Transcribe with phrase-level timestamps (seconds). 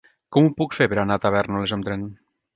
[0.35, 2.09] Com ho puc fer per anar a Tavèrnoles amb tren?